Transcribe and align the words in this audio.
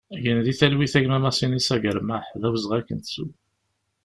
Gen 0.23 0.37
di 0.45 0.53
talwit 0.59 0.93
a 0.97 0.99
gma 1.03 1.17
Masinisa 1.23 1.75
Germaḥ, 1.83 2.25
d 2.41 2.43
awezɣi 2.47 2.75
ad 2.77 2.83
k-nettu! 2.87 3.25